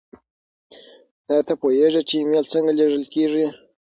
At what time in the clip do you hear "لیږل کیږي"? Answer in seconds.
2.77-3.45